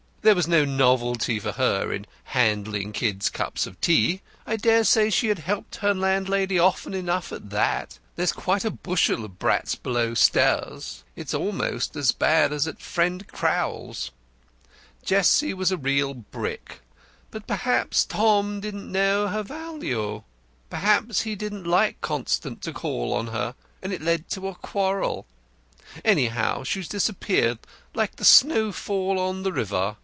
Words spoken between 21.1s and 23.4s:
he didn't like Constant to call on